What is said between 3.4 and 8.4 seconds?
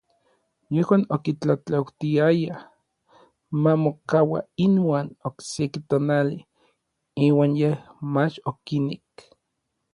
ma mokaua inuan okseki tonali, iuan yej mach